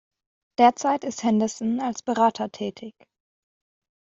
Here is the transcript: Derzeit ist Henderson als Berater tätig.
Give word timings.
Derzeit 0.57 1.03
ist 1.03 1.21
Henderson 1.23 1.79
als 1.79 2.01
Berater 2.01 2.51
tätig. 2.51 2.95